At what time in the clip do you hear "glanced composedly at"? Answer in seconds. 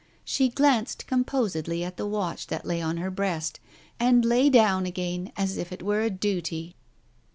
0.49-1.95